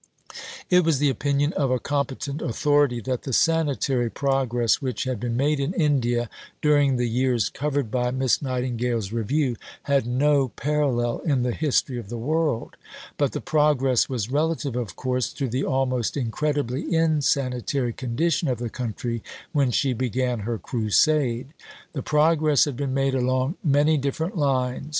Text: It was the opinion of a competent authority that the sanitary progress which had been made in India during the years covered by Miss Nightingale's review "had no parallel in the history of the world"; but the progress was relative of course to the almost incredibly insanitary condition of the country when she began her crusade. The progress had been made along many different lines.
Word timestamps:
It 0.71 0.83
was 0.83 0.97
the 0.97 1.11
opinion 1.11 1.53
of 1.53 1.69
a 1.69 1.77
competent 1.77 2.41
authority 2.41 3.01
that 3.01 3.21
the 3.21 3.31
sanitary 3.31 4.09
progress 4.09 4.81
which 4.81 5.03
had 5.03 5.19
been 5.19 5.37
made 5.37 5.59
in 5.59 5.75
India 5.75 6.27
during 6.59 6.95
the 6.95 7.07
years 7.07 7.49
covered 7.49 7.91
by 7.91 8.09
Miss 8.09 8.41
Nightingale's 8.41 9.11
review 9.13 9.57
"had 9.83 10.07
no 10.07 10.47
parallel 10.49 11.19
in 11.19 11.43
the 11.43 11.51
history 11.51 11.99
of 11.99 12.09
the 12.09 12.17
world"; 12.17 12.77
but 13.15 13.31
the 13.33 13.41
progress 13.41 14.09
was 14.09 14.31
relative 14.31 14.75
of 14.75 14.95
course 14.95 15.31
to 15.33 15.47
the 15.47 15.63
almost 15.63 16.17
incredibly 16.17 16.95
insanitary 16.95 17.93
condition 17.93 18.47
of 18.47 18.57
the 18.57 18.71
country 18.71 19.21
when 19.51 19.69
she 19.69 19.93
began 19.93 20.39
her 20.39 20.57
crusade. 20.57 21.53
The 21.93 22.01
progress 22.01 22.65
had 22.65 22.75
been 22.75 22.95
made 22.95 23.13
along 23.13 23.53
many 23.63 23.97
different 23.97 24.35
lines. 24.35 24.89